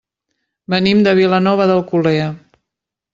Venim 0.73 1.03
de 1.07 1.13
Vilanova 1.19 1.67
d'Alcolea. 1.73 2.31